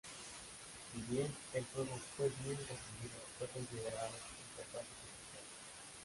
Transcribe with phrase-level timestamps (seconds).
[0.91, 5.43] Si bien el juego fue bien recibido, fue considerado un fracaso comercial.